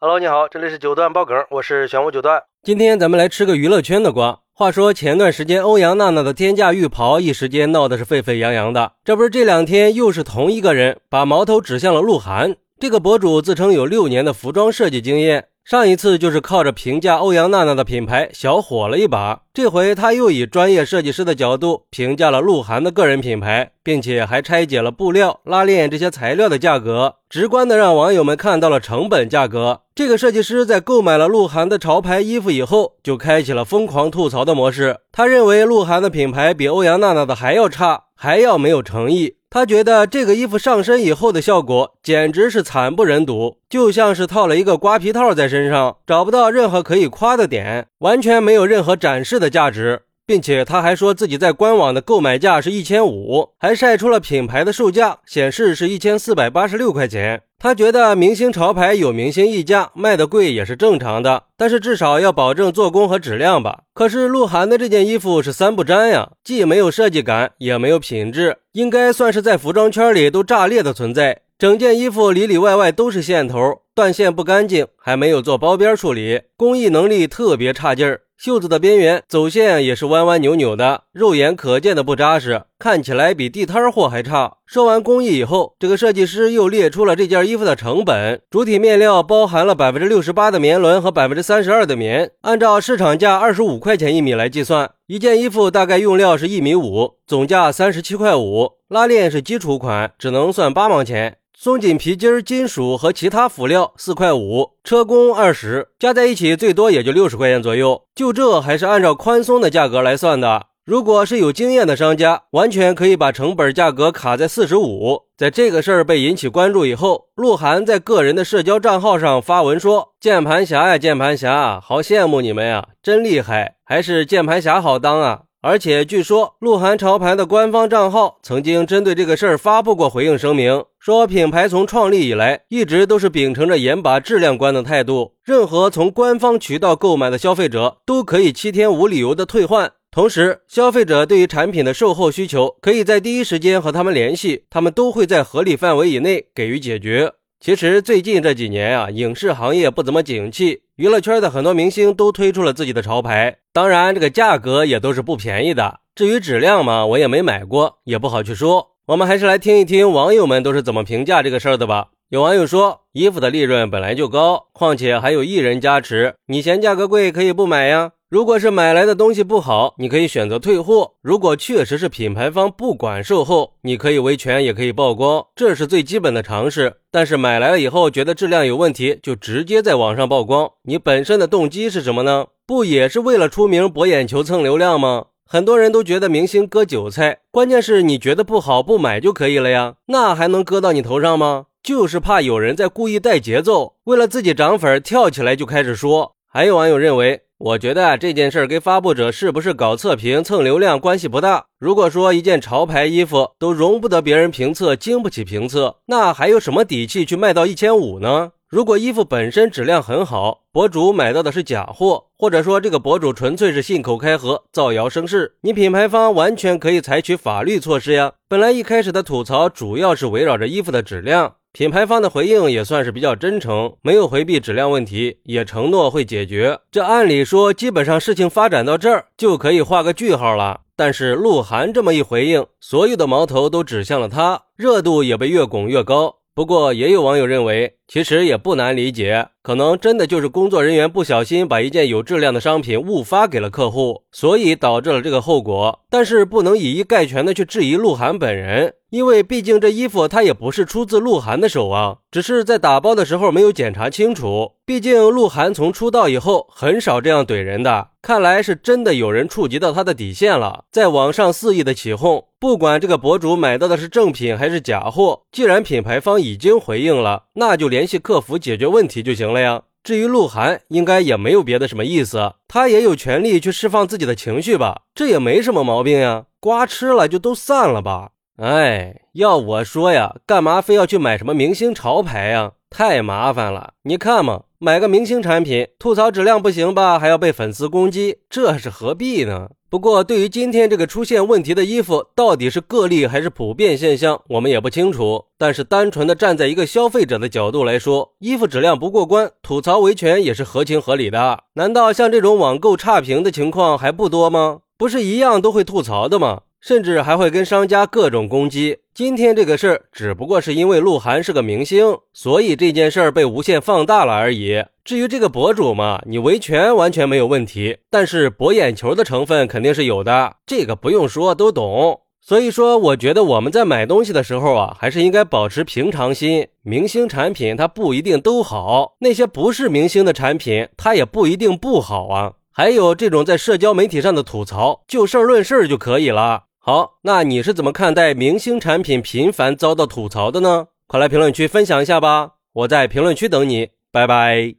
[0.00, 2.40] Hello，你好，这里是九段爆梗，我是玄武九段。
[2.62, 4.38] 今天咱们来吃个娱乐圈的瓜。
[4.52, 12.54] 话说前段时间欧阳娜娜的天价浴袍一时间闹得是沸沸扬扬的，这不是这两天又是同一个人把矛头指向了鹿晗。
[12.78, 15.48] 这个博主自称有六年的服装设计经验。
[15.68, 29.82] 上一次就是靠着评价欧阳娜娜的品牌小火了一把，这回他又以专业设计师的角度评价了鹿晗的个人品牌，并且还拆解了布料、拉链这些材料的价格，直观的让网友们看到了成本价格。
[29.94, 35.00] 这个设计师在购买了鹿晗的潮牌衣服以后，就开启了疯狂吐槽的模式。
[35.12, 39.36] 他认为鹿晗的品牌比欧阳娜娜的还要差，还要没有诚意。
[39.48, 50.02] 他觉得这个衣服上身以后的效果简直是惨不忍睹，就像是套了一个瓜皮套在身上，找不到任何可以夸的点，完全没有任何展示的价值。
[50.28, 57.40] 并且他还说自己在官网的购买价是一千五，还晒出了品牌的售价，显示是一千四百八十六块钱。
[57.58, 63.84] 他觉得明星潮牌有明星溢价，卖的贵也是正常的，但是至少要保证做工和质量吧。
[63.94, 71.40] 可是鹿晗的这件衣服是三不沾呀，既没有设计感，也没有品质，应该算是在服装圈里都炸裂的存在。
[71.58, 78.20] 整件衣服里里外外都是线头，断线不干净，还没有做包边处理，工艺能力特别差劲儿。
[78.38, 84.58] 袖子的边缘走线也是弯弯扭扭的，肉眼可见的不扎实，看起来比地摊货还差。
[84.64, 98.74] 说完工艺以后，这个设计师又列出了这件衣服的成本：主体面料包含了百分之六十八的棉纶和百分之三十二的棉，按照市场价二十五块钱一米来计算，一件衣服大概用料是一米五，总价三十七块五。
[98.86, 101.38] 拉链是基础款，只能算八毛钱。
[101.60, 108.04] 松紧皮筋、金属和其他辅料四块五，车工二十，加在一起最多也就六十块钱左右。
[108.14, 110.66] 就这还是按照宽松的价格来算的。
[110.84, 115.24] 如果是有经验的商家，完全可以把成本价格卡在四十五。
[115.36, 139.90] 在这个事儿被引起关注以后，鹿晗在个人的社交账号上发文说：“键盘侠呀，键盘侠，好羡慕你们呀，真厉害，还是键盘侠好当啊。”而且据说，鹿晗潮牌的官方账号曾经针对这个事儿发布过回应声明，说品牌从创立以来一直都是秉承着严把质量关的态度，任何从官方渠道购买的消费者都可以七天无理由的退换。
[140.12, 147.32] 同时，消费者对于产品的售后需求，可以在第一时间和他们联系，他们都会在合理范围以内给予解决。
[147.60, 155.98] 其实最近这几年啊，影视行业不怎么景气，娱乐圈的很多明星都推出了自己的潮牌，当然这个价格也都是不便宜的。
[156.14, 158.92] 至于质量嘛，我也没买过，也不好去说。
[159.06, 162.10] 我们还是来听一听网友们都是怎么评价这个事儿的吧。
[162.28, 168.12] 有网友说，衣服的利润本来就高，况且还有艺人加持，你嫌价格贵可以不买呀。
[168.30, 171.12] 如果是买来的东西不好，你可以选择退货。
[171.22, 176.96] 如果确实是品牌方不管售后，你可以维权，也可以曝光，这是最基本的常识。
[177.10, 182.48] 但是买来了以后觉得质量有问题，就直接在网上曝光，你本身的动机是什么呢？
[182.66, 185.28] 不也是为了出名、博眼球、蹭流量吗？
[185.46, 191.64] 很多人都觉得明星割韭菜，关键是你觉得不好不买就可以了呀，那还能割到你头上吗？
[191.82, 196.34] 就是怕有人在故意带节奏，为了自己涨粉，跳起来就开始说。
[196.46, 197.44] 还有网友认为。
[197.58, 201.66] 我觉得，这件事儿跟发布者是不是搞测评蹭流量关系不大。
[201.80, 208.52] 如果说一件潮牌衣服都容不得别人评测，经不起评测，那还有什么底气去卖到一千五呢？
[208.68, 218.34] 如果衣服本身质量很好，博主买到的是假货，或者说这个博主纯粹是信口开河、造谣生事，你品牌方完全可以采取法律措施呀。
[218.48, 221.56] 本来一开始的吐槽主要是围绕着衣服的质量。
[221.78, 226.80] 品牌方的回应也算是比较真诚，没有回避质量问题，也承诺会解决。
[226.90, 230.80] 这按理说，基本上事情发展到这儿就可以画个句号了。
[230.96, 236.38] 但是鹿晗这么一回应，所有的矛头都指向了他，热度也被越拱越高。
[236.52, 246.00] 不过，也有网友认为，其实也不难理解，可能真的就是工作人员不小心把一件有质量的商品误发给了客户，所以导致了这个后果。
[246.08, 248.94] 但是不能以一概全的去质疑鹿晗本人。
[249.10, 254.72] 因为毕竟这衣服它也不是出自鹿晗的手啊，只是在打包的时候没有检查清楚。
[254.84, 262.44] 毕竟鹿晗从出道以后很少这样怼人的，看来是真的有人触及到他的底线了，在网上肆意的起哄。
[262.60, 269.82] 不管这个博主买到的是正品还是假货，既然品牌方已经回应了，那就连联系客服解决问题就行了呀。
[270.04, 276.44] 至于鹿晗，应该也没有别的什么意思，他也有权利去释放自己的情绪吧，这也没什么毛病呀。
[276.60, 278.30] 瓜吃了就都散了吧。
[278.58, 282.72] 哎，要我说呀，干嘛非要去买什么明星潮牌呀？
[282.90, 283.92] 太麻烦了。
[284.02, 289.68] 你看嘛，买个明星产品，吐槽质量不行吧，还要被粉丝攻击，这是何必呢？
[289.88, 295.44] 不过，对于今天这个出现问题的衣服，到底是个例还是普遍现象，我们也不清楚。
[295.56, 301.62] 但是，单纯的站在一个消费者的角度来说，衣服质量不过关，吐槽维权也是合情合理的。
[301.74, 304.80] 难道像这种网购差评的情况还不多吗？
[304.98, 306.62] 不是一样都会吐槽的吗？
[306.80, 308.98] 甚至还会跟商家各种攻击。
[309.14, 314.84] 今天这个事儿只不过是因为鹿晗是个明星，所以这件事儿被无限放大了而已。
[315.04, 322.20] 至于这个博主嘛，你维权完全没有问题，但是博眼球的成分肯定是有的，这个不用说都懂。
[322.40, 326.66] 所以说，我觉得我们在买东西的时候啊，还是应该保持平常心。
[326.82, 332.52] 明星产品它不一定都好，那些不是明星的产品它也不一定不好啊。
[332.70, 336.62] 还有这种在社交媒体上的吐槽，就事论事就可以了。
[336.88, 340.86] 好，那你是怎么看待明星产品频繁遭到吐槽的呢？
[341.06, 342.52] 快来评论区分享一下吧！
[342.72, 344.74] 我在评论区等你，拜拜。